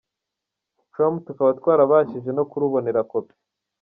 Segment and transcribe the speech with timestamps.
[0.93, 3.35] com tukaba twarabashije no kurubonera kopi.